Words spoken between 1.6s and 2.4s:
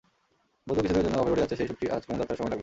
সুরটি আজ কুমুর যাত্রার